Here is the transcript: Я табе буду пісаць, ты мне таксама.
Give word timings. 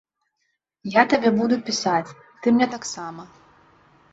Я 0.95 1.03
табе 1.11 1.29
буду 1.39 1.59
пісаць, 1.67 2.15
ты 2.41 2.55
мне 2.57 2.67
таксама. 2.75 3.29